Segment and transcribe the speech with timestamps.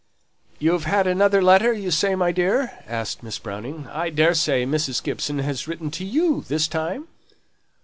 [0.57, 3.87] "You've had another letter, you say, my dear?" asked Miss Browning.
[3.93, 5.03] "I daresay Mrs.
[5.03, 7.07] Gibson has written to you this time?"